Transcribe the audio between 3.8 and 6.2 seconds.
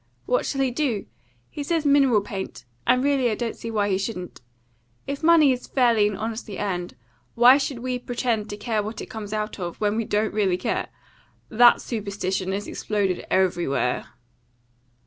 he shouldn't. If money is fairly and